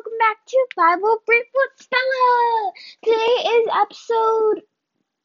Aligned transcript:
welcome 0.00 0.18
back 0.18 0.38
to 0.46 0.66
Bible 0.76 1.18
Brief 1.26 1.44
with 1.54 1.70
Stella. 1.76 2.72
Today 3.04 3.50
is 3.50 3.68
episode 3.82 4.62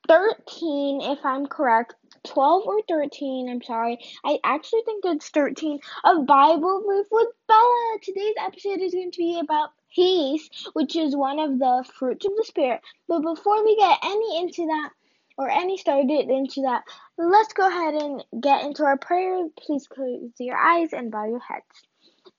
13, 0.09 0.99
if 1.01 1.19
I'm 1.23 1.45
correct. 1.45 1.95
12 2.25 2.63
or 2.65 2.81
13, 2.89 3.47
I'm 3.49 3.61
sorry. 3.61 3.99
I 4.25 4.37
actually 4.43 4.81
think 4.83 5.05
it's 5.05 5.29
13 5.29 5.79
of 6.03 6.25
Bible 6.25 6.83
Brief 6.85 7.05
with 7.09 7.29
Bella. 7.47 7.97
Today's 8.03 8.33
episode 8.37 8.81
is 8.81 8.93
going 8.93 9.11
to 9.11 9.17
be 9.17 9.39
about 9.39 9.69
peace, 9.95 10.49
which 10.73 10.97
is 10.97 11.15
one 11.15 11.39
of 11.39 11.57
the 11.57 11.85
fruits 11.97 12.25
of 12.25 12.33
the 12.35 12.43
Spirit. 12.43 12.81
But 13.07 13.21
before 13.21 13.63
we 13.63 13.77
get 13.77 13.99
any 14.03 14.41
into 14.41 14.65
that, 14.65 14.89
or 15.37 15.49
any 15.49 15.77
started 15.77 16.29
into 16.29 16.63
that, 16.63 16.83
let's 17.17 17.53
go 17.53 17.65
ahead 17.65 17.93
and 17.93 18.25
get 18.41 18.65
into 18.65 18.83
our 18.83 18.97
prayer. 18.97 19.47
Please 19.57 19.87
close 19.87 20.31
your 20.37 20.57
eyes 20.57 20.91
and 20.91 21.11
bow 21.11 21.25
your 21.25 21.39
heads. 21.39 21.63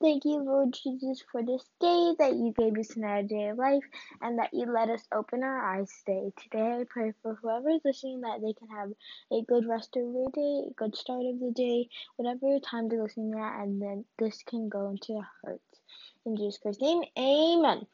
Thank 0.01 0.27
you, 0.27 0.43
Lord 0.45 0.75
Jesus, 0.75 1.25
for 1.33 1.43
this 1.43 1.65
day 1.81 2.15
that 2.19 2.35
you 2.37 2.53
gave 2.57 2.79
us 2.79 2.95
another 2.97 3.27
day 3.27 3.49
of 3.49 3.57
life 3.57 3.83
and 4.21 4.39
that 4.39 4.53
you 4.53 4.67
let 4.71 4.91
us 4.91 5.03
open 5.11 5.43
our 5.43 5.59
eyes 5.59 5.91
today. 6.05 6.33
Today, 6.43 6.81
I 6.81 6.85
pray 6.89 7.15
for 7.23 7.35
whoever 7.35 7.71
is 7.71 7.81
listening 7.83 8.21
that 8.21 8.43
they 8.43 8.53
can 8.53 8.69
have 8.69 8.93
a 9.33 9.43
good 9.49 9.67
rest 9.67 9.97
of 9.97 10.13
their 10.13 10.29
day, 10.35 10.69
a 10.71 10.75
good 10.77 10.95
start 10.97 11.25
of 11.25 11.41
the 11.41 11.51
day, 11.51 11.89
whatever 12.17 12.61
time 12.61 12.91
they're 12.91 13.03
listening 13.03 13.41
at, 13.41 13.63
and 13.63 13.81
then 13.81 14.05
this 14.19 14.43
can 14.47 14.69
go 14.69 14.91
into 14.91 15.15
their 15.15 15.29
hearts. 15.43 15.81
In 16.27 16.37
Jesus 16.37 16.59
Christ's 16.59 16.83
name, 16.83 17.03
amen. 17.19 17.87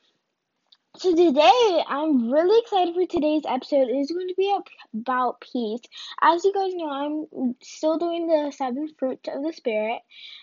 So 0.99 1.17
today, 1.17 1.85
I'm 1.89 2.31
really 2.31 2.59
excited 2.61 2.95
for 2.95 3.07
today's 3.07 3.45
episode. 3.49 3.89
It 3.89 3.97
is 3.97 4.11
going 4.13 4.29
to 4.29 4.35
be 4.37 4.55
about 4.95 5.41
peace. 5.41 5.81
As 6.21 6.45
you 6.45 6.53
guys 6.53 6.75
know, 6.75 6.91
I'm 6.91 7.55
still 7.63 7.97
doing 7.97 8.27
the 8.27 8.53
seven 8.53 8.89
fruits 8.99 9.27
of 9.27 9.43
the 9.43 9.55
Spirit, 9.55 10.03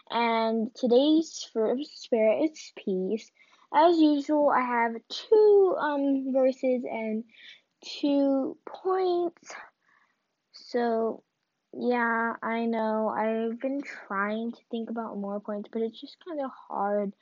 and 0.09 0.73
today's 0.75 1.47
fruit 1.53 1.71
of 1.73 1.77
the 1.77 1.85
Spirit 1.85 2.49
is 2.51 2.73
peace. 2.83 3.31
As 3.73 3.99
usual, 3.99 4.49
I 4.49 4.61
have 4.61 4.95
two 5.07 5.75
um 5.79 6.33
verses 6.33 6.83
and 6.83 7.23
two 7.83 8.57
points. 8.67 9.53
So 10.53 11.23
yeah, 11.73 12.33
I 12.41 12.65
know 12.65 13.09
I've 13.09 13.59
been 13.59 13.81
trying 13.83 14.51
to 14.53 14.59
think 14.71 14.89
about 14.89 15.17
more 15.17 15.39
points, 15.39 15.69
but 15.71 15.83
it's 15.83 16.01
just 16.01 16.17
kind 16.27 16.41
of 16.41 16.49
hard. 16.67 17.13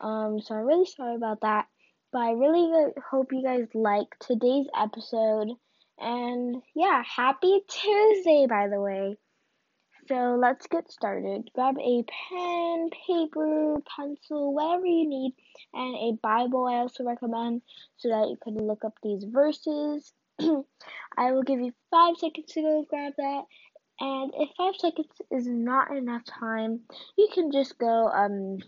Um, 0.00 0.40
so 0.40 0.54
I'm 0.54 0.66
really 0.66 0.86
sorry 0.86 1.16
about 1.16 1.40
that. 1.40 1.66
But 2.12 2.20
I 2.20 2.30
really 2.32 2.92
hope 3.10 3.32
you 3.32 3.42
guys 3.42 3.68
like 3.74 4.06
today's 4.20 4.66
episode. 4.76 5.48
And 5.98 6.62
yeah, 6.74 7.02
happy 7.04 7.60
Tuesday, 7.68 8.46
by 8.48 8.68
the 8.68 8.80
way. 8.80 9.16
So 10.08 10.38
let's 10.40 10.66
get 10.68 10.90
started. 10.90 11.50
Grab 11.54 11.76
a 11.78 12.04
pen, 12.30 12.88
paper, 13.06 13.76
pencil, 13.94 14.54
whatever 14.54 14.86
you 14.86 15.06
need, 15.06 15.34
and 15.74 15.94
a 15.96 16.18
Bible 16.22 16.66
I 16.66 16.76
also 16.76 17.04
recommend 17.04 17.60
so 17.98 18.08
that 18.08 18.28
you 18.30 18.38
can 18.42 18.56
look 18.66 18.86
up 18.86 18.94
these 19.02 19.24
verses. 19.24 20.14
I 20.40 21.32
will 21.32 21.42
give 21.42 21.60
you 21.60 21.74
five 21.90 22.16
seconds 22.16 22.52
to 22.52 22.62
go 22.62 22.86
grab 22.88 23.12
that. 23.18 23.42
And 24.00 24.32
if 24.34 24.48
five 24.56 24.76
seconds 24.76 25.08
is 25.30 25.46
not 25.46 25.94
enough 25.94 26.24
time, 26.24 26.80
you 27.18 27.28
can 27.34 27.52
just 27.52 27.76
go 27.78 28.08
um 28.08 28.60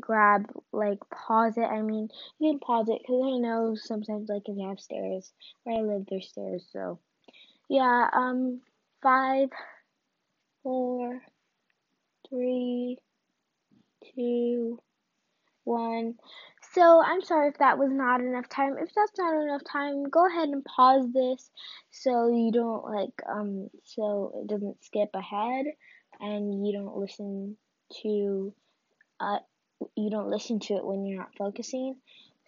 grab 0.00 0.50
like 0.72 0.98
pause 1.10 1.56
it. 1.56 1.62
I 1.64 1.82
mean, 1.82 2.08
you 2.38 2.52
can 2.52 2.60
pause 2.60 2.88
it 2.88 3.00
because 3.02 3.22
I 3.24 3.38
know 3.38 3.76
sometimes 3.76 4.28
like 4.28 4.42
if 4.46 4.56
you 4.56 4.68
have 4.68 4.80
stairs 4.80 5.32
where 5.64 5.78
I 5.78 5.82
live, 5.82 6.06
there's 6.08 6.28
stairs. 6.28 6.66
So 6.72 6.98
yeah, 7.68 8.08
um, 8.12 8.60
five, 9.02 9.48
four, 10.62 11.22
three, 12.28 12.98
two, 14.14 14.80
one. 15.64 16.14
So 16.72 17.02
I'm 17.04 17.22
sorry 17.22 17.48
if 17.48 17.58
that 17.58 17.78
was 17.78 17.90
not 17.92 18.20
enough 18.20 18.48
time. 18.48 18.76
If 18.78 18.90
that's 18.94 19.18
not 19.18 19.42
enough 19.42 19.62
time, 19.70 20.04
go 20.04 20.26
ahead 20.26 20.48
and 20.48 20.64
pause 20.64 21.06
this 21.12 21.50
so 21.90 22.28
you 22.28 22.50
don't 22.52 22.84
like 22.84 23.22
um 23.28 23.68
so 23.84 24.32
it 24.42 24.48
doesn't 24.48 24.82
skip 24.84 25.10
ahead 25.14 25.66
and 26.20 26.66
you 26.66 26.72
don't 26.72 26.96
listen 26.96 27.56
to 28.02 28.52
uh 29.20 29.38
you 29.96 30.10
don't 30.10 30.30
listen 30.30 30.60
to 30.60 30.74
it 30.74 30.84
when 30.84 31.04
you're 31.04 31.18
not 31.18 31.34
focusing. 31.36 31.96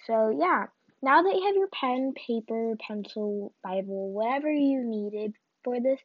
So 0.06 0.30
yeah, 0.38 0.66
now 1.02 1.22
that 1.22 1.34
you 1.34 1.46
have 1.46 1.56
your 1.56 1.68
pen, 1.68 2.12
paper, 2.14 2.74
pencil, 2.86 3.52
Bible, 3.62 4.12
whatever 4.12 4.50
you 4.50 4.84
needed 4.84 5.34
for 5.64 5.80
this, 5.80 6.00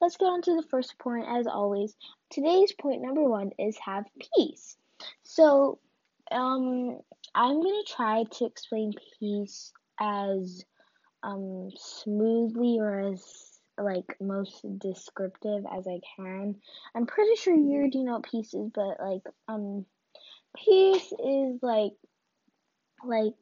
let's 0.00 0.16
get 0.16 0.26
on 0.26 0.42
to 0.42 0.56
the 0.56 0.66
first 0.70 0.98
point 0.98 1.26
as 1.28 1.46
always. 1.46 1.94
Today's 2.30 2.72
point 2.72 3.02
number 3.02 3.22
one 3.22 3.50
is 3.58 3.76
have 3.78 4.04
peace. 4.36 4.76
So 5.22 5.78
um 6.30 6.98
I'm 7.34 7.62
gonna 7.62 7.82
try 7.86 8.24
to 8.24 8.46
explain 8.46 8.92
peace 9.18 9.72
as 10.00 10.64
um 11.22 11.70
smoothly 11.76 12.78
or 12.80 13.12
as 13.12 13.52
like 13.78 14.16
most 14.20 14.64
descriptive 14.78 15.64
as 15.76 15.86
I 15.86 16.00
can. 16.16 16.56
I'm 16.94 17.06
pretty 17.06 17.36
sure 17.36 17.54
you 17.54 17.76
already 17.76 18.02
know 18.02 18.14
what 18.14 18.30
peace 18.30 18.54
is, 18.54 18.70
but 18.74 18.98
like 19.00 19.22
um 19.48 19.84
peace 20.56 21.12
is 21.12 21.58
like 21.62 21.92
like 23.04 23.34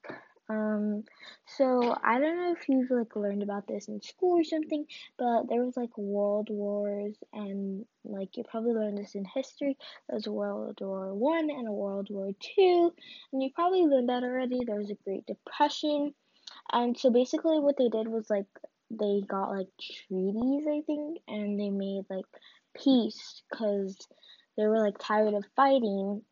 um 0.48 1.04
so 1.46 1.96
I 2.02 2.18
don't 2.18 2.36
know 2.36 2.52
if 2.52 2.68
you've 2.68 2.90
like 2.90 3.16
learned 3.16 3.42
about 3.42 3.66
this 3.66 3.88
in 3.88 4.02
school 4.02 4.40
or 4.40 4.44
something, 4.44 4.84
but 5.18 5.44
there 5.48 5.64
was 5.64 5.76
like 5.76 5.96
world 5.96 6.48
wars 6.50 7.16
and 7.32 7.86
like 8.04 8.36
you 8.36 8.44
probably 8.44 8.72
learned 8.72 8.98
this 8.98 9.14
in 9.14 9.24
history. 9.24 9.76
There's 10.08 10.26
a 10.26 10.32
World 10.32 10.78
War 10.80 11.14
One 11.14 11.48
and 11.50 11.66
a 11.66 11.72
World 11.72 12.08
War 12.10 12.30
Two, 12.40 12.92
and 13.32 13.42
you 13.42 13.50
probably 13.54 13.86
learned 13.86 14.10
that 14.10 14.22
already. 14.22 14.60
There 14.64 14.76
was 14.76 14.90
a 14.90 15.04
Great 15.04 15.26
Depression, 15.26 16.14
and 16.72 16.98
so 16.98 17.10
basically 17.10 17.58
what 17.60 17.76
they 17.78 17.88
did 17.88 18.08
was 18.08 18.28
like 18.28 18.46
they 18.90 19.22
got 19.26 19.50
like 19.50 19.68
treaties, 20.08 20.64
I 20.68 20.82
think, 20.86 21.20
and 21.26 21.58
they 21.58 21.70
made 21.70 22.04
like 22.10 22.26
peace 22.76 23.42
because 23.50 23.96
they 24.56 24.66
were 24.66 24.80
like 24.80 24.98
tired 24.98 25.34
of 25.34 25.44
fighting 25.56 26.22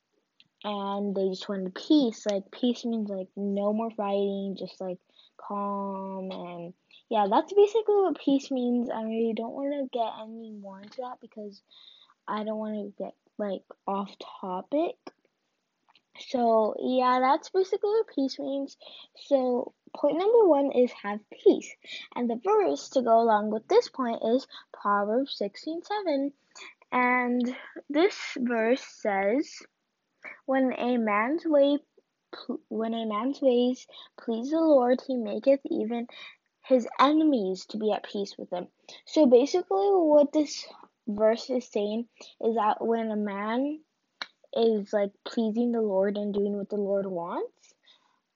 and 0.64 1.14
they 1.14 1.28
just 1.28 1.48
wanted 1.48 1.74
peace. 1.74 2.26
Like 2.26 2.50
peace 2.50 2.84
means 2.84 3.08
like 3.08 3.28
no 3.36 3.72
more 3.72 3.90
fighting, 3.90 4.56
just 4.58 4.80
like 4.80 4.98
calm 5.36 6.30
and 6.30 6.74
yeah, 7.10 7.26
that's 7.28 7.52
basically 7.52 7.94
what 7.96 8.18
peace 8.18 8.50
means. 8.50 8.88
I 8.88 9.02
really 9.02 9.34
don't 9.36 9.52
want 9.52 9.72
to 9.72 9.98
get 9.98 10.12
any 10.22 10.52
more 10.52 10.80
into 10.80 11.02
that 11.02 11.20
because 11.20 11.60
I 12.26 12.42
don't 12.44 12.58
want 12.58 12.74
to 12.74 13.02
get 13.04 13.12
like 13.36 13.62
off 13.86 14.10
topic. 14.40 14.96
So 16.30 16.74
yeah, 16.80 17.18
that's 17.20 17.50
basically 17.50 17.90
what 17.90 18.14
peace 18.14 18.38
means. 18.38 18.76
So 19.26 19.74
point 19.94 20.18
number 20.18 20.46
one 20.46 20.72
is 20.72 20.90
have 21.02 21.20
peace. 21.44 21.70
And 22.14 22.30
the 22.30 22.40
verse 22.42 22.88
to 22.90 23.02
go 23.02 23.20
along 23.20 23.50
with 23.50 23.68
this 23.68 23.88
point 23.88 24.22
is 24.24 24.46
Proverbs 24.72 25.36
16 25.36 25.82
7. 25.82 26.32
And 26.92 27.56
this 27.88 28.16
verse 28.38 28.82
says, 28.82 29.62
when 30.46 30.72
a 30.78 30.96
man's 30.96 31.44
way 31.44 31.78
when 32.68 32.94
a 32.94 33.04
man's 33.04 33.40
ways 33.42 33.86
please 34.18 34.50
the 34.50 34.58
Lord, 34.58 35.00
he 35.06 35.16
maketh 35.16 35.60
even 35.70 36.06
his 36.64 36.86
enemies 36.98 37.66
to 37.66 37.78
be 37.78 37.92
at 37.92 38.04
peace 38.04 38.34
with 38.38 38.50
him. 38.50 38.68
So 39.06 39.26
basically, 39.26 39.88
what 39.90 40.32
this 40.32 40.64
verse 41.06 41.50
is 41.50 41.68
saying 41.70 42.06
is 42.40 42.54
that 42.54 42.76
when 42.80 43.10
a 43.10 43.16
man 43.16 43.80
is 44.54 44.92
like 44.92 45.10
pleasing 45.24 45.72
the 45.72 45.80
Lord 45.80 46.16
and 46.16 46.32
doing 46.32 46.56
what 46.56 46.68
the 46.68 46.76
Lord 46.76 47.06
wants, 47.06 47.74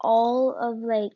all 0.01 0.55
of 0.55 0.79
like 0.79 1.13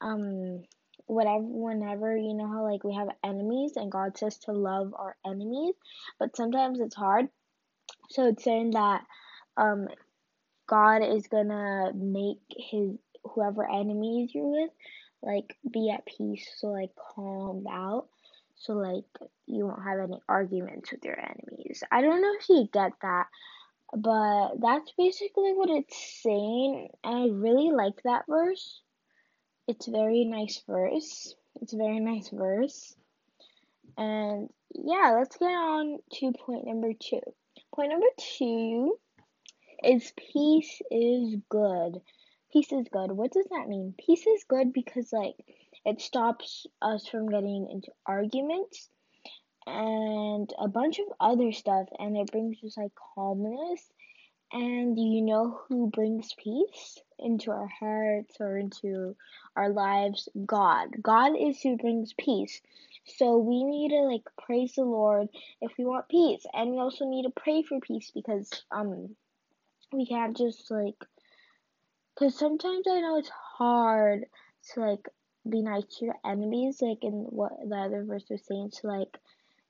um 0.00 0.62
whatever 1.06 1.42
whenever 1.42 2.16
you 2.16 2.34
know 2.34 2.48
how 2.48 2.64
like 2.64 2.84
we 2.84 2.94
have 2.94 3.08
enemies 3.24 3.72
and 3.76 3.90
God 3.92 4.16
says 4.16 4.38
to 4.40 4.52
love 4.52 4.94
our 4.96 5.16
enemies, 5.24 5.74
but 6.18 6.36
sometimes 6.36 6.80
it's 6.80 6.96
hard. 6.96 7.28
So 8.10 8.28
it's 8.28 8.44
saying 8.44 8.72
that 8.72 9.02
um 9.56 9.88
God 10.66 11.02
is 11.02 11.26
gonna 11.28 11.92
make 11.94 12.40
his 12.50 12.90
whoever 13.24 13.68
enemies 13.68 14.30
you're 14.34 14.46
with 14.46 14.70
like 15.22 15.56
be 15.70 15.90
at 15.90 16.06
peace, 16.06 16.48
so 16.56 16.68
like 16.68 16.90
calm 16.96 17.66
out, 17.70 18.06
so 18.54 18.74
like 18.74 19.04
you 19.46 19.66
won't 19.66 19.82
have 19.82 19.98
any 19.98 20.20
arguments 20.28 20.92
with 20.92 21.04
your 21.04 21.18
enemies. 21.18 21.82
I 21.90 22.00
don't 22.00 22.22
know 22.22 22.34
if 22.38 22.48
you 22.48 22.68
get 22.72 22.92
that, 23.02 23.26
but 23.92 24.60
that's 24.60 24.92
basically 24.96 25.52
what 25.52 25.70
it's 25.70 26.22
saying, 26.22 26.88
and 27.02 27.14
I 27.16 27.26
really 27.34 27.72
like 27.72 28.02
that 28.04 28.24
verse. 28.28 28.80
It's 29.66 29.88
a 29.88 29.92
very 29.92 30.24
nice 30.24 30.62
verse. 30.66 31.34
It's 31.60 31.72
a 31.72 31.78
very 31.78 31.98
nice 31.98 32.28
verse. 32.28 32.94
And 33.98 34.48
yeah, 34.74 35.16
let's 35.18 35.36
get 35.38 35.46
on 35.46 35.98
to 36.12 36.32
point 36.32 36.66
number 36.66 36.92
two. 36.92 37.20
Point 37.74 37.90
number 37.90 38.06
two 38.38 38.96
is 39.82 40.12
peace 40.16 40.80
is 40.90 41.36
good. 41.48 42.00
Peace 42.52 42.72
is 42.72 42.86
good. 42.90 43.12
What 43.12 43.32
does 43.32 43.46
that 43.50 43.68
mean? 43.68 43.94
Peace 43.98 44.26
is 44.26 44.44
good 44.48 44.72
because 44.72 45.12
like 45.12 45.36
it 45.84 46.00
stops 46.00 46.66
us 46.82 47.06
from 47.06 47.28
getting 47.28 47.68
into 47.70 47.92
arguments 48.06 48.88
and 49.66 50.52
a 50.58 50.68
bunch 50.68 50.98
of 50.98 51.06
other 51.20 51.52
stuff 51.52 51.88
and 51.98 52.16
it 52.16 52.30
brings 52.30 52.56
us 52.64 52.76
like 52.76 52.92
calmness 53.14 53.82
and 54.52 54.96
you 54.98 55.22
know 55.22 55.60
who 55.68 55.90
brings 55.90 56.32
peace? 56.34 56.98
into 57.18 57.50
our 57.50 57.68
hearts 57.80 58.36
or 58.40 58.58
into 58.58 59.16
our 59.56 59.70
lives 59.70 60.28
God. 60.44 60.88
God 61.02 61.32
is 61.38 61.60
who 61.60 61.76
brings 61.76 62.12
peace. 62.18 62.60
So 63.04 63.38
we 63.38 63.64
need 63.64 63.90
to 63.90 64.00
like 64.02 64.22
praise 64.44 64.74
the 64.74 64.84
Lord 64.84 65.28
if 65.60 65.72
we 65.78 65.84
want 65.84 66.08
peace. 66.08 66.44
And 66.52 66.72
we 66.72 66.78
also 66.78 67.06
need 67.06 67.22
to 67.22 67.30
pray 67.30 67.62
for 67.62 67.80
peace 67.80 68.10
because 68.14 68.50
um 68.70 69.16
we 69.92 70.06
can't 70.06 70.36
just 70.36 70.70
like 70.70 70.96
cuz 72.18 72.38
sometimes 72.38 72.86
I 72.88 73.00
know 73.00 73.18
it's 73.18 73.30
hard 73.58 74.26
to 74.72 74.80
like 74.80 75.08
be 75.48 75.62
nice 75.62 75.84
to 75.98 76.06
your 76.06 76.18
enemies 76.24 76.82
like 76.82 77.02
in 77.02 77.26
what 77.30 77.52
the 77.68 77.76
other 77.76 78.04
verse 78.04 78.24
was 78.28 78.44
saying 78.46 78.70
to 78.80 78.88
like 78.88 79.18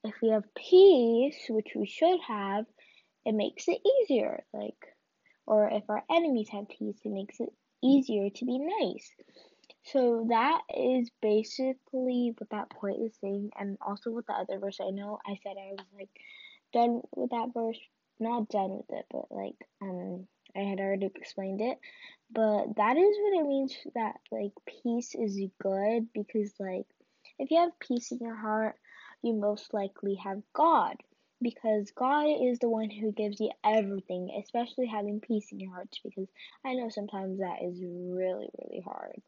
if 0.07 0.15
we 0.23 0.31
have 0.31 0.55
peace, 0.55 1.37
which 1.49 1.73
we 1.75 1.87
should 1.87 2.21
have, 2.21 2.65
it 3.25 3.35
makes 3.35 3.69
it 3.69 3.81
easier. 3.85 4.45
Like 4.53 4.79
or 5.47 5.69
if 5.69 5.85
our 5.89 6.03
enemies 6.11 6.49
have 6.51 6.69
peace, 6.69 6.99
it 7.05 7.11
makes 7.11 7.39
it 7.41 7.51
easier 7.83 8.31
to 8.31 8.45
be 8.45 8.59
nice. 8.59 9.11
So 9.85 10.27
that 10.31 10.63
is 10.77 11.11
basically 11.23 12.35
what 12.37 12.51
that 12.51 12.71
point 12.71 13.03
is 13.03 13.17
saying, 13.21 13.51
and 13.59 13.79
also 13.87 14.11
with 14.11 14.27
the 14.27 14.33
other 14.33 14.59
verse. 14.59 14.79
I 14.81 14.91
know 14.91 15.19
I 15.25 15.37
said 15.43 15.55
I 15.57 15.73
was 15.73 15.87
like 15.95 16.11
done 16.73 17.03
with 17.15 17.31
that 17.31 17.51
verse, 17.55 17.79
not 18.21 18.49
done 18.49 18.71
with 18.71 18.91
it, 18.91 19.07
but 19.11 19.27
like 19.31 19.57
um 19.83 20.27
I 20.57 20.61
had 20.61 20.81
already 20.81 21.07
explained 21.07 21.61
it. 21.61 21.79
But 22.31 22.77
that 22.77 22.97
is 22.97 23.17
what 23.21 23.41
it 23.41 23.47
means 23.47 23.77
that 23.95 24.17
like 24.31 24.53
peace 24.83 25.15
is 25.15 25.39
good 25.61 26.09
because 26.13 26.53
like 26.59 26.87
if 27.39 27.51
you 27.51 27.59
have 27.59 27.79
peace 27.79 28.13
in 28.13 28.19
your 28.19 28.37
heart, 28.37 28.77
you 29.23 29.35
most 29.35 29.73
likely 29.75 30.17
have 30.17 30.43
God 30.53 30.97
because 31.43 31.91
God 31.91 32.25
is 32.43 32.59
the 32.59 32.69
one 32.69 32.91
who 32.91 33.13
gives 33.13 33.41
you 33.41 33.51
everything, 33.65 34.31
especially 34.43 34.87
having 34.87 35.21
peace 35.21 35.53
in 35.53 35.61
your 35.61 35.73
hearts 35.73 36.01
because 36.03 36.29
I 36.65 36.75
know 36.75 36.89
sometimes 36.89 37.39
that 37.39 37.63
is 37.63 37.81
really 37.83 38.49
really 38.59 38.81
hard. 38.85 39.21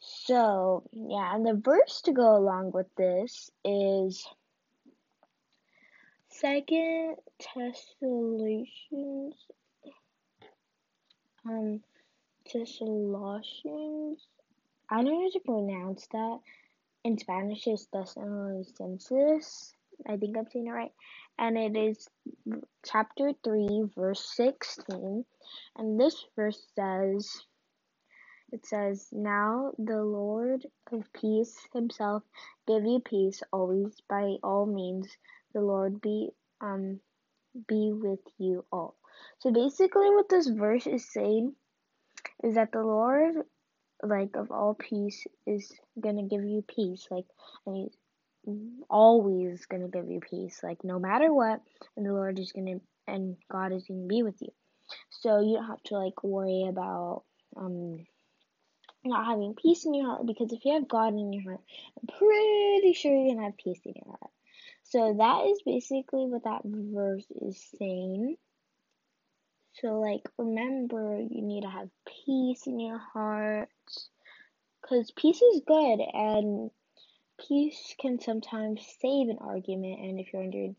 So, 0.00 0.84
yeah, 0.92 1.34
and 1.34 1.44
the 1.44 1.54
verse 1.54 2.02
to 2.02 2.12
go 2.12 2.36
along 2.36 2.70
with 2.72 2.86
this 2.96 3.50
is 3.64 4.24
Second 6.40 7.16
Thessalonians, 7.56 9.34
um, 11.44 11.80
Thessalonians. 12.52 14.20
I 14.88 15.02
don't 15.02 15.06
know 15.06 15.22
how 15.22 15.30
to 15.32 15.40
pronounce 15.40 16.06
that. 16.12 16.38
In 17.02 17.18
Spanish, 17.18 17.66
it's 17.66 17.86
Tesalonicenses. 17.86 19.72
I 20.06 20.16
think 20.16 20.36
I'm 20.36 20.46
saying 20.52 20.68
it 20.68 20.70
right. 20.70 20.92
And 21.40 21.58
it 21.58 21.76
is 21.76 22.08
chapter 22.86 23.32
3, 23.42 23.86
verse 23.96 24.24
16. 24.36 25.24
And 25.76 26.00
this 26.00 26.24
verse 26.36 26.62
says, 26.76 27.28
it 28.52 28.64
says, 28.64 29.08
Now 29.10 29.72
the 29.76 30.04
Lord 30.04 30.64
of 30.92 31.12
peace 31.12 31.56
himself 31.74 32.22
give 32.68 32.84
you 32.84 33.00
peace 33.04 33.42
always 33.52 34.00
by 34.08 34.36
all 34.44 34.66
means. 34.66 35.08
The 35.54 35.60
Lord 35.60 36.00
be 36.00 36.30
um 36.60 37.00
be 37.66 37.92
with 37.92 38.20
you 38.38 38.64
all. 38.70 38.96
So 39.40 39.50
basically 39.50 40.10
what 40.10 40.28
this 40.28 40.46
verse 40.46 40.86
is 40.86 41.10
saying 41.10 41.54
is 42.42 42.54
that 42.54 42.72
the 42.72 42.82
Lord 42.82 43.34
like 44.02 44.36
of 44.36 44.50
all 44.50 44.74
peace 44.74 45.26
is 45.46 45.72
gonna 46.00 46.24
give 46.24 46.44
you 46.44 46.64
peace. 46.66 47.06
Like 47.10 47.24
and 47.66 47.76
he's 47.76 47.96
always 48.88 49.66
gonna 49.66 49.88
give 49.88 50.08
you 50.10 50.20
peace. 50.20 50.60
Like 50.62 50.84
no 50.84 50.98
matter 50.98 51.32
what, 51.32 51.60
and 51.96 52.06
the 52.06 52.12
Lord 52.12 52.38
is 52.38 52.52
gonna 52.52 52.80
and 53.06 53.36
God 53.50 53.72
is 53.72 53.84
gonna 53.88 54.06
be 54.06 54.22
with 54.22 54.40
you. 54.40 54.52
So 55.10 55.40
you 55.40 55.56
don't 55.56 55.66
have 55.66 55.82
to 55.84 55.98
like 55.98 56.22
worry 56.22 56.66
about 56.68 57.24
um 57.56 58.04
not 59.04 59.26
having 59.26 59.54
peace 59.54 59.84
in 59.86 59.94
your 59.94 60.06
heart 60.06 60.26
because 60.26 60.52
if 60.52 60.64
you 60.64 60.74
have 60.74 60.88
God 60.88 61.14
in 61.14 61.32
your 61.32 61.42
heart, 61.44 61.60
I'm 62.00 62.16
pretty 62.18 62.92
sure 62.92 63.12
you're 63.12 63.34
gonna 63.34 63.46
have 63.46 63.56
peace 63.56 63.80
in 63.84 63.94
your 63.96 64.16
heart. 64.18 64.30
So 64.90 65.14
that 65.18 65.46
is 65.46 65.60
basically 65.66 66.26
what 66.26 66.44
that 66.44 66.62
verse 66.64 67.26
is 67.42 67.62
saying. 67.78 68.36
So 69.74 70.00
like 70.00 70.22
remember 70.38 71.20
you 71.20 71.42
need 71.42 71.62
to 71.62 71.70
have 71.70 71.90
peace 72.24 72.66
in 72.66 72.80
your 72.80 72.98
heart 72.98 73.68
cuz 74.88 75.10
peace 75.10 75.42
is 75.42 75.60
good 75.66 76.00
and 76.14 76.70
peace 77.46 77.94
can 78.00 78.18
sometimes 78.18 78.80
save 79.00 79.28
an 79.28 79.38
argument 79.40 80.00
and 80.00 80.18
if 80.18 80.32
you're 80.32 80.42
wondering 80.42 80.74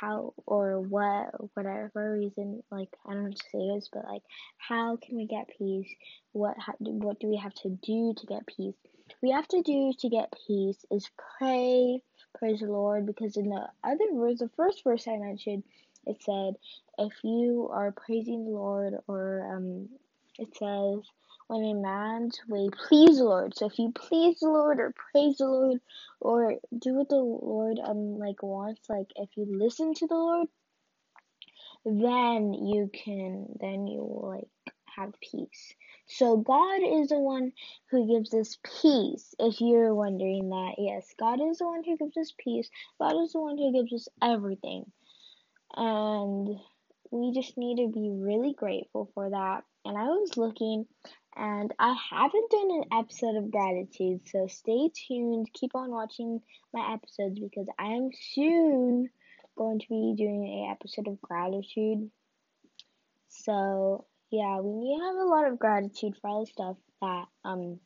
how 0.00 0.32
or 0.46 0.80
what 0.80 1.30
whatever 1.54 2.12
reason 2.12 2.62
like 2.70 2.88
i 3.06 3.12
don't 3.12 3.24
know 3.24 3.30
to 3.30 3.48
say 3.50 3.74
this 3.74 3.88
but 3.92 4.04
like 4.04 4.22
how 4.58 4.96
can 4.96 5.16
we 5.16 5.26
get 5.26 5.48
peace 5.58 5.92
what 6.32 6.56
what 6.78 7.18
do 7.18 7.28
we 7.28 7.36
have 7.36 7.54
to 7.54 7.70
do 7.82 8.14
to 8.16 8.26
get 8.26 8.46
peace 8.46 8.76
we 9.22 9.30
have 9.30 9.48
to 9.48 9.62
do 9.62 9.92
to 9.98 10.08
get 10.08 10.32
peace 10.46 10.84
is 10.90 11.10
pray 11.38 12.00
praise 12.38 12.60
the 12.60 12.66
lord 12.66 13.06
because 13.06 13.36
in 13.36 13.48
the 13.50 13.68
other 13.84 14.06
verse 14.14 14.38
the 14.40 14.50
first 14.56 14.84
verse 14.84 15.06
i 15.08 15.16
mentioned 15.16 15.64
it 16.06 16.22
said 16.22 16.54
if 16.98 17.12
you 17.24 17.68
are 17.72 17.92
praising 17.92 18.44
the 18.44 18.50
lord 18.50 18.94
or 19.08 19.46
um 19.52 19.88
it 20.38 20.48
says 20.56 21.00
when 21.48 21.64
a 21.64 21.74
man's 21.74 22.40
way 22.48 22.68
please 22.88 23.18
the 23.18 23.24
Lord. 23.24 23.56
So 23.56 23.68
if 23.68 23.78
you 23.78 23.92
please 23.94 24.40
the 24.40 24.48
Lord 24.48 24.80
or 24.80 24.94
praise 25.12 25.38
the 25.38 25.46
Lord 25.46 25.80
or 26.20 26.56
do 26.78 26.94
what 26.96 27.10
the 27.10 27.16
Lord 27.16 27.78
um 27.84 28.18
like 28.18 28.42
wants, 28.42 28.82
like 28.90 29.08
if 29.16 29.30
you 29.36 29.46
listen 29.48 29.94
to 29.94 30.08
the 30.08 30.16
Lord, 30.16 30.48
then 31.84 32.54
you 32.54 32.90
can 32.92 33.46
then 33.60 33.86
you 33.86 34.00
will 34.00 34.30
like 34.36 34.73
have 34.96 35.12
peace. 35.20 35.74
So 36.06 36.36
God 36.36 36.80
is 36.82 37.08
the 37.08 37.18
one 37.18 37.52
who 37.90 38.06
gives 38.06 38.34
us 38.34 38.58
peace. 38.82 39.34
If 39.38 39.60
you're 39.60 39.94
wondering 39.94 40.50
that, 40.50 40.74
yes, 40.78 41.06
God 41.18 41.40
is 41.40 41.58
the 41.58 41.66
one 41.66 41.82
who 41.84 41.96
gives 41.96 42.16
us 42.16 42.32
peace. 42.38 42.68
God 42.98 43.22
is 43.22 43.32
the 43.32 43.40
one 43.40 43.56
who 43.56 43.72
gives 43.72 43.92
us 43.92 44.08
everything. 44.22 44.90
And 45.76 46.58
we 47.10 47.32
just 47.32 47.56
need 47.56 47.76
to 47.76 47.88
be 47.88 48.10
really 48.10 48.54
grateful 48.54 49.10
for 49.14 49.30
that. 49.30 49.64
And 49.84 49.96
I 49.96 50.04
was 50.04 50.36
looking 50.36 50.86
and 51.36 51.72
I 51.78 51.96
haven't 52.10 52.50
done 52.50 52.70
an 52.70 52.84
episode 53.00 53.36
of 53.36 53.50
gratitude, 53.50 54.20
so 54.28 54.46
stay 54.46 54.90
tuned. 54.94 55.52
Keep 55.52 55.74
on 55.74 55.90
watching 55.90 56.40
my 56.72 56.92
episodes 56.94 57.40
because 57.40 57.66
I 57.78 57.86
am 57.86 58.10
soon 58.32 59.10
going 59.56 59.80
to 59.80 59.86
be 59.88 60.14
doing 60.16 60.44
an 60.44 60.70
episode 60.70 61.08
of 61.08 61.20
gratitude. 61.20 62.08
So 63.28 64.06
yeah, 64.30 64.60
we 64.60 64.72
need 64.72 64.98
to 64.98 65.04
have 65.04 65.16
a 65.16 65.24
lot 65.24 65.46
of 65.46 65.58
gratitude 65.58 66.14
for 66.20 66.28
all 66.28 66.44
the 66.44 66.50
stuff 66.50 66.76
that 67.00 67.24
um 67.44 67.80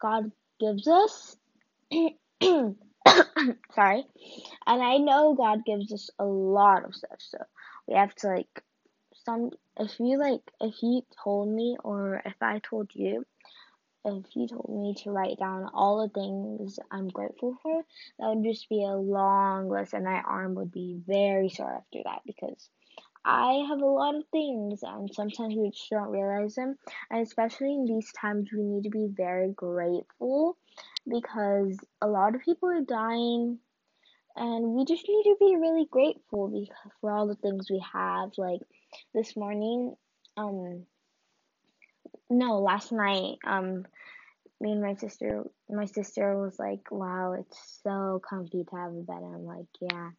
God 0.00 0.32
gives 0.58 0.86
us. 0.88 1.36
Sorry. 3.74 4.04
And 4.66 4.82
I 4.82 4.98
know 4.98 5.34
God 5.34 5.64
gives 5.64 5.92
us 5.92 6.10
a 6.18 6.24
lot 6.24 6.84
of 6.84 6.94
stuff, 6.94 7.18
so 7.18 7.38
we 7.88 7.94
have 7.94 8.14
to 8.16 8.28
like 8.28 8.62
some 9.24 9.50
if 9.78 9.98
you 9.98 10.18
like 10.18 10.42
if 10.60 10.74
you 10.82 11.02
told 11.22 11.48
me 11.48 11.76
or 11.82 12.22
if 12.24 12.34
I 12.40 12.60
told 12.60 12.90
you 12.94 13.24
if 14.04 14.24
you 14.34 14.48
told 14.48 14.70
me 14.70 14.94
to 15.02 15.10
write 15.10 15.38
down 15.38 15.68
all 15.74 16.02
the 16.02 16.20
things 16.20 16.78
I'm 16.90 17.08
grateful 17.08 17.56
for, 17.62 17.82
that 18.18 18.28
would 18.28 18.44
just 18.44 18.68
be 18.68 18.82
a 18.82 18.96
long 18.96 19.68
list 19.68 19.92
and 19.92 20.04
my 20.04 20.22
arm 20.26 20.54
would 20.54 20.72
be 20.72 20.98
very 21.06 21.50
sore 21.50 21.74
after 21.74 21.98
that 22.04 22.22
because 22.24 22.70
I 23.24 23.66
have 23.68 23.80
a 23.80 23.86
lot 23.86 24.14
of 24.14 24.24
things 24.32 24.82
and 24.82 25.12
sometimes 25.14 25.54
we 25.56 25.70
just 25.70 25.90
don't 25.90 26.10
realize 26.10 26.54
them. 26.54 26.76
And 27.10 27.20
especially 27.20 27.74
in 27.74 27.84
these 27.84 28.10
times 28.12 28.50
we 28.52 28.62
need 28.62 28.84
to 28.84 28.90
be 28.90 29.08
very 29.10 29.52
grateful 29.52 30.56
because 31.08 31.76
a 32.00 32.08
lot 32.08 32.34
of 32.34 32.42
people 32.42 32.70
are 32.70 32.82
dying 32.82 33.58
and 34.36 34.74
we 34.74 34.84
just 34.84 35.04
need 35.08 35.24
to 35.24 35.36
be 35.38 35.56
really 35.56 35.86
grateful 35.90 36.48
because 36.48 36.92
for 37.00 37.10
all 37.10 37.26
the 37.26 37.34
things 37.36 37.70
we 37.70 37.82
have 37.92 38.30
like 38.38 38.60
this 39.14 39.36
morning 39.36 39.94
um 40.36 40.84
no 42.30 42.60
last 42.60 42.92
night 42.92 43.36
um 43.46 43.84
me 44.60 44.72
and 44.72 44.82
my 44.82 44.94
sister 44.94 45.44
my 45.68 45.84
sister 45.84 46.38
was 46.38 46.58
like 46.58 46.90
wow 46.90 47.32
it's 47.32 47.80
so 47.82 48.20
comfy 48.28 48.64
to 48.64 48.76
have 48.76 48.92
a 48.92 49.02
bed 49.02 49.16
and 49.22 49.34
i'm 49.34 49.44
like 49.44 49.66
yeah 49.80 50.10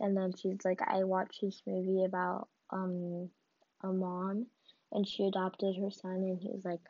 and 0.00 0.16
then 0.16 0.32
she's 0.36 0.64
like 0.64 0.80
i 0.86 1.04
watched 1.04 1.40
this 1.42 1.62
movie 1.66 2.04
about 2.04 2.48
um 2.70 3.28
a 3.82 3.88
mom 3.88 4.46
and 4.92 5.06
she 5.06 5.24
adopted 5.26 5.76
her 5.76 5.90
son 5.90 6.16
and 6.16 6.38
he 6.40 6.48
was 6.48 6.64
like 6.64 6.80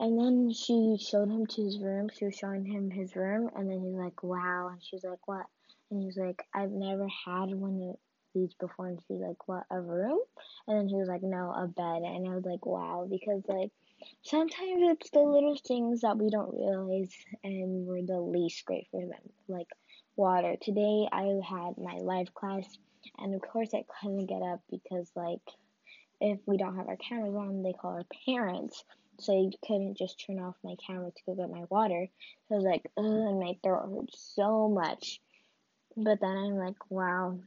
and 0.00 0.18
then 0.18 0.50
she 0.50 0.96
showed 0.98 1.28
him 1.28 1.46
to 1.46 1.62
his 1.62 1.78
room. 1.78 2.08
She 2.16 2.24
was 2.24 2.34
showing 2.34 2.64
him 2.64 2.90
his 2.90 3.14
room 3.14 3.50
and 3.54 3.70
then 3.70 3.80
he's 3.80 3.94
like 3.94 4.22
wow. 4.22 4.68
And 4.72 4.82
she's 4.82 5.04
like 5.04 5.28
what? 5.28 5.44
And 5.90 6.02
he's 6.02 6.16
like 6.16 6.42
i've 6.54 6.70
never 6.70 7.06
had 7.06 7.50
one 7.54 7.90
of 7.90 7.96
these 8.34 8.54
before. 8.54 8.88
And 8.88 9.00
she's 9.06 9.20
like 9.20 9.46
what 9.46 9.64
a 9.70 9.78
room? 9.78 10.20
And 10.66 10.78
then 10.78 10.88
he 10.88 10.96
was 10.96 11.08
like 11.08 11.22
no 11.22 11.52
a 11.52 11.66
bed. 11.66 12.02
And 12.02 12.26
i 12.28 12.34
was 12.34 12.46
like 12.46 12.64
wow. 12.64 13.06
Because 13.10 13.42
like 13.46 13.70
sometimes 14.22 14.80
it's 14.90 15.10
the 15.10 15.20
little 15.20 15.58
things 15.68 16.00
that 16.00 16.16
we 16.16 16.30
don't 16.30 16.54
realize 16.54 17.12
and 17.44 17.86
we're 17.86 18.02
the 18.02 18.20
least 18.20 18.64
grateful 18.64 19.02
for 19.02 19.06
them. 19.06 19.32
Like 19.48 19.68
water 20.16 20.56
today 20.60 21.08
i 21.12 21.22
had 21.48 21.78
my 21.78 21.98
life 22.00 22.32
class 22.34 22.78
and 23.18 23.34
of 23.34 23.40
course 23.40 23.70
i 23.74 23.84
couldn't 24.00 24.26
get 24.26 24.42
up 24.42 24.60
because 24.70 25.10
like 25.16 25.40
if 26.20 26.38
we 26.46 26.56
don't 26.56 26.76
have 26.76 26.88
our 26.88 26.96
cameras 26.96 27.34
on, 27.34 27.62
they 27.62 27.72
call 27.72 27.92
our 27.92 28.06
parents. 28.26 28.84
So 29.18 29.32
I 29.32 29.50
couldn't 29.66 29.98
just 29.98 30.24
turn 30.24 30.38
off 30.38 30.54
my 30.64 30.76
camera 30.86 31.10
to 31.10 31.22
go 31.26 31.34
get 31.34 31.50
my 31.50 31.64
water. 31.68 32.06
So 32.48 32.54
I 32.54 32.58
was 32.58 32.64
like, 32.64 32.82
ugh, 32.96 33.04
and 33.04 33.40
my 33.40 33.56
throat 33.62 33.88
hurt 33.90 34.10
so 34.14 34.68
much. 34.68 35.20
But 35.96 36.20
then 36.20 36.36
I'm 36.36 36.56
like, 36.56 36.90
wow. 36.90 37.38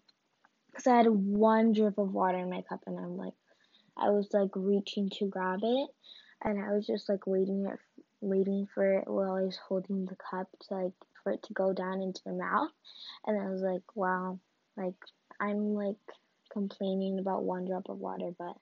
Because 0.70 0.88
I 0.88 0.98
had 0.98 1.08
one 1.08 1.74
drip 1.74 1.98
of 1.98 2.14
water 2.14 2.40
in 2.40 2.50
my 2.50 2.64
cup, 2.68 2.82
and 2.88 2.98
I'm 2.98 3.18
like, 3.18 3.34
I 3.96 4.10
was 4.10 4.28
like 4.34 4.50
reaching 4.56 5.10
to 5.18 5.28
grab 5.28 5.60
it, 5.62 5.90
and 6.44 6.60
I 6.60 6.74
was 6.74 6.86
just 6.86 7.10
like 7.10 7.28
waiting 7.28 7.66
it, 7.68 7.80
waiting 8.22 8.68
for 8.74 9.00
it 9.00 9.08
while 9.08 9.34
I 9.34 9.42
was 9.42 9.58
holding 9.68 10.06
the 10.06 10.16
cup 10.16 10.48
to 10.68 10.76
like 10.76 10.94
for 11.24 11.32
it 11.32 11.44
to 11.44 11.54
go 11.54 11.74
down 11.74 12.02
into 12.02 12.22
my 12.26 12.34
mouth, 12.34 12.72
and 13.26 13.40
I 13.40 13.50
was 13.50 13.62
like, 13.62 13.84
wow, 13.96 14.40
like 14.78 14.96
I'm 15.40 15.74
like 15.74 15.98
complaining 16.52 17.20
about 17.20 17.44
one 17.44 17.66
drop 17.66 17.90
of 17.90 17.98
water, 17.98 18.32
but 18.38 18.56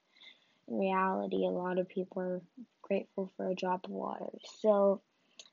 in 0.68 0.78
reality, 0.78 1.44
a 1.46 1.50
lot 1.50 1.78
of 1.78 1.88
people 1.88 2.22
are 2.22 2.40
grateful 2.82 3.32
for 3.36 3.50
a 3.50 3.54
drop 3.54 3.84
of 3.84 3.90
water. 3.90 4.26
So, 4.60 5.00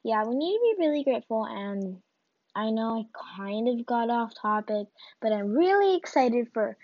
yeah, 0.03 0.23
we 0.25 0.35
need 0.35 0.57
to 0.57 0.75
be 0.77 0.85
really 0.85 1.03
grateful 1.03 1.45
and 1.45 2.01
I 2.55 2.71
know 2.71 2.99
I 2.99 3.45
kind 3.45 3.67
of 3.69 3.85
got 3.85 4.09
off 4.09 4.33
topic, 4.33 4.87
but 5.21 5.31
I'm 5.31 5.53
really 5.53 5.95
excited 5.95 6.47
for 6.53 6.77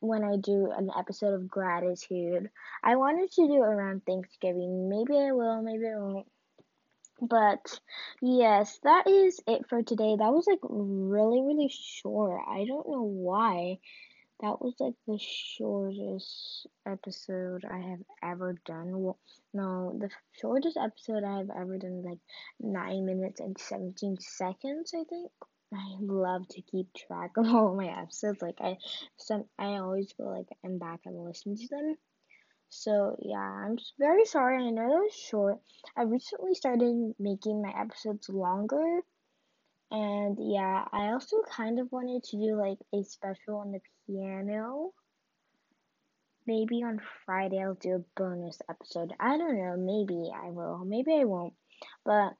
when 0.00 0.24
I 0.24 0.36
do 0.36 0.72
an 0.76 0.90
episode 0.98 1.34
of 1.34 1.48
gratitude. 1.48 2.50
I 2.82 2.96
wanted 2.96 3.30
to 3.32 3.46
do 3.46 3.62
it 3.62 3.66
around 3.66 4.04
Thanksgiving. 4.06 4.88
Maybe 4.88 5.16
I 5.18 5.32
will, 5.32 5.62
maybe 5.62 5.86
I 5.86 5.98
won't. 5.98 6.26
But 7.20 7.80
yes, 8.22 8.78
that 8.82 9.06
is 9.06 9.40
it 9.46 9.68
for 9.68 9.82
today. 9.82 10.16
That 10.18 10.32
was 10.32 10.46
like 10.46 10.60
really, 10.62 11.42
really 11.42 11.68
short. 11.70 12.40
I 12.48 12.64
don't 12.64 12.88
know 12.88 13.02
why. 13.02 13.78
That 14.40 14.62
was 14.62 14.74
like 14.80 14.94
the 15.06 15.18
shortest 15.18 16.66
episode 16.86 17.66
I 17.70 17.78
have 17.90 18.00
ever 18.22 18.54
done. 18.64 19.02
Well, 19.02 19.18
no, 19.52 19.98
the 19.98 20.08
shortest 20.40 20.78
episode 20.78 21.24
I 21.24 21.38
have 21.38 21.50
ever 21.50 21.76
done 21.76 21.98
is 21.98 22.04
like 22.06 22.20
9 22.58 23.04
minutes 23.04 23.40
and 23.40 23.58
17 23.58 24.16
seconds, 24.18 24.94
I 24.94 25.04
think. 25.04 25.30
I 25.74 25.96
love 26.00 26.48
to 26.48 26.62
keep 26.62 26.92
track 26.94 27.36
of 27.36 27.46
all 27.46 27.76
my 27.76 27.88
episodes. 28.00 28.42
Like 28.42 28.60
I 28.60 28.78
some 29.16 29.44
I 29.58 29.76
always 29.76 30.12
go 30.14 30.24
like 30.24 30.48
and 30.64 30.80
back 30.80 31.00
and 31.04 31.22
listen 31.22 31.56
to 31.56 31.68
them. 31.68 31.96
So 32.70 33.16
yeah, 33.20 33.38
I'm 33.38 33.78
very 33.98 34.24
sorry. 34.24 34.64
I 34.64 34.70
know 34.70 34.88
that 34.88 35.04
was 35.04 35.14
short. 35.14 35.58
I 35.96 36.02
recently 36.02 36.54
started 36.54 37.14
making 37.18 37.62
my 37.62 37.72
episodes 37.78 38.28
longer 38.28 39.02
and 39.90 40.38
yeah, 40.40 40.84
I 40.92 41.10
also 41.12 41.42
kind 41.50 41.80
of 41.80 41.90
wanted 41.90 42.22
to 42.24 42.36
do 42.36 42.56
like 42.56 42.78
a 42.94 43.02
special 43.02 43.56
on 43.56 43.72
the 43.72 43.80
piano. 44.06 44.92
Maybe 46.46 46.82
on 46.82 47.00
Friday 47.26 47.60
I'll 47.60 47.74
do 47.74 47.96
a 47.96 48.20
bonus 48.20 48.58
episode. 48.68 49.12
I 49.18 49.36
don't 49.36 49.58
know, 49.58 49.76
maybe 49.76 50.30
I 50.34 50.50
will, 50.50 50.84
maybe 50.84 51.12
I 51.20 51.24
won't. 51.24 51.54
But 52.04 52.34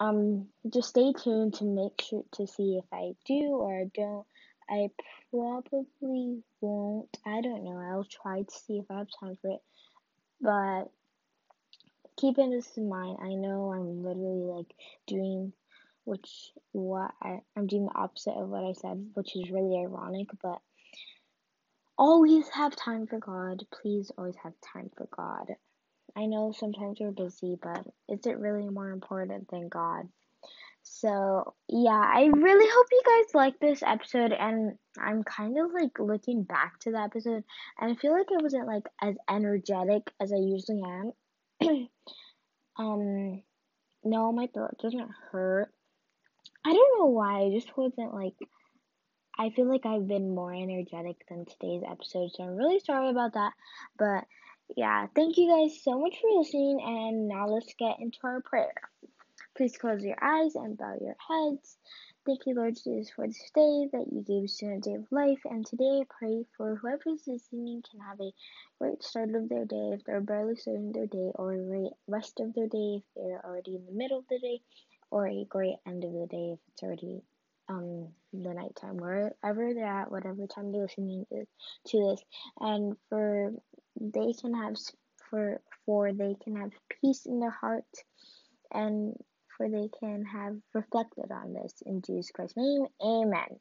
um 0.00 0.48
just 0.72 0.88
stay 0.88 1.12
tuned 1.12 1.54
to 1.54 1.64
make 1.64 2.00
sure 2.00 2.24
to 2.32 2.46
see 2.46 2.78
if 2.78 2.84
I 2.92 3.12
do 3.24 3.54
or 3.54 3.84
don't. 3.94 4.26
I 4.70 4.90
probably 5.30 6.42
won't. 6.60 7.16
I 7.26 7.40
don't 7.42 7.64
know. 7.64 7.78
I'll 7.78 8.04
try 8.04 8.42
to 8.42 8.52
see 8.66 8.78
if 8.78 8.86
I 8.90 8.98
have 8.98 9.08
time 9.20 9.38
for 9.42 9.52
it. 9.52 9.62
But 10.40 10.84
keeping 12.18 12.50
this 12.50 12.76
in 12.76 12.88
mind, 12.88 13.18
I 13.22 13.34
know 13.34 13.72
I'm 13.72 14.02
literally 14.04 14.44
like 14.58 14.74
doing 15.06 15.52
which 16.04 16.52
what 16.72 17.12
I, 17.22 17.40
I'm 17.56 17.66
doing 17.66 17.86
the 17.86 17.98
opposite 17.98 18.32
of 18.34 18.48
what 18.48 18.64
I 18.64 18.72
said, 18.74 19.10
which 19.14 19.36
is 19.36 19.50
really 19.50 19.78
ironic, 19.78 20.28
but 20.42 20.60
always 21.98 22.48
have 22.50 22.76
time 22.76 23.06
for 23.06 23.18
God. 23.18 23.64
Please 23.82 24.10
always 24.18 24.36
have 24.42 24.54
time 24.74 24.90
for 24.96 25.08
God. 25.16 25.54
I 26.16 26.26
know 26.26 26.52
sometimes 26.56 26.98
we're 27.00 27.12
busy, 27.12 27.56
but 27.62 27.86
is 28.08 28.26
it 28.26 28.38
really 28.38 28.68
more 28.68 28.90
important 28.90 29.48
than 29.50 29.68
God? 29.68 30.08
So, 30.82 31.54
yeah, 31.68 31.90
I 31.90 32.30
really 32.32 32.68
hope 32.72 32.86
you 32.90 33.02
guys 33.04 33.34
like 33.34 33.58
this 33.60 33.82
episode 33.82 34.32
and 34.32 34.76
I'm 34.98 35.22
kind 35.22 35.58
of 35.58 35.72
like 35.72 35.98
looking 35.98 36.42
back 36.42 36.78
to 36.80 36.90
the 36.90 37.00
episode 37.00 37.44
and 37.78 37.90
I 37.90 37.94
feel 37.94 38.12
like 38.12 38.26
I 38.30 38.42
wasn't 38.42 38.66
like 38.66 38.84
as 39.00 39.14
energetic 39.28 40.10
as 40.20 40.32
I 40.32 40.36
usually 40.36 40.82
am. 40.82 41.12
um 42.78 43.42
no, 44.02 44.32
my 44.32 44.48
throat 44.52 44.76
doesn't 44.80 45.10
hurt 45.30 45.72
I 46.64 46.72
don't 46.72 46.98
know 46.98 47.06
why. 47.06 47.42
I 47.42 47.50
just 47.50 47.76
wasn't 47.76 48.14
like. 48.14 48.34
I 49.38 49.50
feel 49.50 49.66
like 49.66 49.86
I've 49.86 50.06
been 50.06 50.34
more 50.34 50.52
energetic 50.52 51.26
than 51.28 51.46
today's 51.46 51.82
episode, 51.88 52.30
so 52.34 52.44
I'm 52.44 52.56
really 52.56 52.80
sorry 52.80 53.08
about 53.08 53.32
that. 53.34 53.52
But 53.98 54.24
yeah, 54.76 55.06
thank 55.16 55.38
you 55.38 55.48
guys 55.48 55.82
so 55.82 55.98
much 55.98 56.18
for 56.20 56.38
listening, 56.38 56.80
and 56.84 57.28
now 57.28 57.48
let's 57.48 57.72
get 57.78 58.00
into 58.00 58.18
our 58.24 58.42
prayer. 58.42 58.74
Please 59.56 59.76
close 59.76 60.02
your 60.02 60.16
eyes 60.22 60.54
and 60.54 60.78
bow 60.78 60.94
your 61.00 61.16
heads. 61.28 61.76
Thank 62.24 62.46
you, 62.46 62.54
Lord 62.54 62.76
Jesus, 62.82 63.10
for 63.10 63.26
this 63.26 63.50
day 63.54 63.88
that 63.92 64.06
you 64.12 64.22
gave 64.26 64.44
us 64.44 64.62
in 64.62 64.72
a 64.72 64.80
day 64.80 64.94
of 64.94 65.10
life. 65.10 65.40
And 65.44 65.66
today 65.66 66.00
I 66.02 66.04
pray 66.18 66.44
for 66.56 66.76
whoever's 66.76 67.26
listening 67.26 67.82
can 67.90 68.00
have 68.00 68.20
a 68.20 68.32
great 68.78 69.02
start 69.02 69.34
of 69.34 69.48
their 69.48 69.64
day 69.64 69.90
if 69.94 70.04
they're 70.04 70.20
barely 70.20 70.56
starting 70.56 70.92
their 70.92 71.06
day, 71.06 71.32
or 71.34 71.52
a 71.52 71.58
great 71.64 71.92
rest 72.06 72.40
of 72.40 72.54
their 72.54 72.68
day 72.68 72.98
if 72.98 73.02
they're 73.16 73.44
already 73.44 73.74
in 73.74 73.84
the 73.86 73.92
middle 73.92 74.18
of 74.20 74.28
the 74.30 74.38
day, 74.38 74.60
or 75.10 75.26
a 75.26 75.44
great 75.48 75.76
end 75.86 76.04
of 76.04 76.12
the 76.12 76.26
day 76.30 76.52
if 76.52 76.58
it's 76.72 76.82
already 76.82 77.22
um 77.68 78.08
the 78.32 78.54
nighttime, 78.54 78.96
wherever 78.96 79.74
they're 79.74 79.84
at, 79.84 80.10
whatever 80.10 80.46
time 80.46 80.72
they're 80.72 80.82
listening 80.82 81.26
to 81.30 82.10
this, 82.10 82.22
and 82.60 82.96
for 83.08 83.52
they 84.00 84.32
can 84.40 84.54
have 84.54 84.76
for 85.28 85.60
for 85.84 86.12
they 86.12 86.36
can 86.42 86.56
have 86.56 86.70
peace 87.00 87.26
in 87.26 87.40
their 87.40 87.50
heart 87.50 87.84
and 88.72 89.14
for 89.60 89.68
they 89.68 89.90
can 90.00 90.24
have 90.24 90.56
reflected 90.72 91.30
on 91.30 91.52
this 91.52 91.74
in 91.84 92.00
Jesus 92.00 92.30
Christ's 92.30 92.56
name. 92.56 92.86
Amen. 93.04 93.60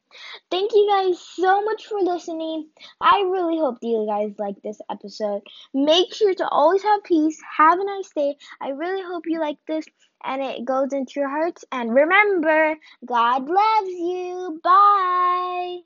Thank 0.50 0.72
you 0.74 0.88
guys 0.89 1.20
so 1.20 1.62
much 1.62 1.88
for 1.88 2.00
listening. 2.00 2.70
I 3.01 3.24
really 3.29 3.58
hope 3.58 3.82
that 3.82 3.88
you 3.88 4.06
guys 4.08 4.32
like 4.39 4.56
this 4.63 4.79
episode. 4.89 5.41
Make 5.74 6.13
sure 6.13 6.34
to 6.34 6.48
always 6.48 6.84
have 6.84 7.03
peace. 7.03 7.38
Have 7.58 7.79
a 7.79 7.84
nice 7.84 8.10
day. 8.15 8.38
I 8.62 8.70
really 8.70 9.03
hope 9.03 9.24
you 9.27 9.41
like 9.41 9.58
this 9.68 9.86
and 10.24 10.41
it 10.41 10.63
goes 10.63 10.94
into 10.94 11.13
your 11.18 11.29
hearts. 11.29 11.65
And 11.70 11.94
remember, 11.94 12.77
God 13.06 13.50
loves 13.50 13.89
you. 13.89 14.58
Bye. 14.63 15.79